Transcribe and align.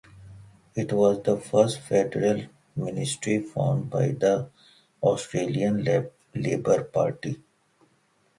It 0.73 0.93
was 0.93 1.21
the 1.21 1.37
first 1.37 1.77
federal 1.81 2.45
ministry 2.75 3.37
formed 3.39 3.91
by 3.91 4.07
the 4.07 4.49
Australian 5.03 5.83
Labor 6.33 6.83
Party. 6.85 7.39